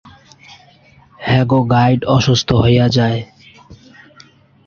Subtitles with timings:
[1.19, 3.15] তাঁদের গাইড অসুস্থ হয়ে পড়েন।